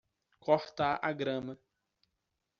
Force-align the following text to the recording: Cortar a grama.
Cortar 0.45 0.97
a 0.99 1.13
grama. 1.13 1.55